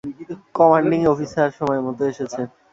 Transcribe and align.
Commanding 0.55 0.99
officer 1.07 1.49
সময়মত 1.57 1.99
এসেছেন। 2.11 2.47